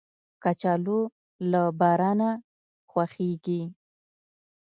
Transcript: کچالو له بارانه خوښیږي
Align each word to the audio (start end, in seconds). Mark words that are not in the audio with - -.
کچالو 0.43 0.99
له 1.51 1.61
بارانه 1.79 2.29
خوښیږي 2.89 3.61